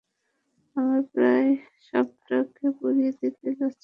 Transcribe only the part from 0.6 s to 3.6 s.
আমরা প্রায় শপটাকে পুড়িয়েই দিতে